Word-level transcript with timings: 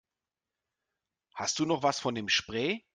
Hast 1.35 1.59
du 1.59 1.65
noch 1.67 1.83
was 1.83 1.99
von 1.99 2.15
dem 2.15 2.27
Spray? 2.27 2.83